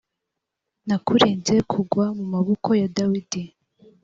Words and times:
nakurinze 0.87 1.55
kugwa 1.71 2.05
mu 2.17 2.25
maboko 2.33 2.69
ya 2.81 2.87
dawidi 2.95 3.41